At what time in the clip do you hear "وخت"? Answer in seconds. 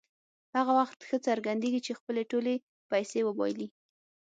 0.79-0.99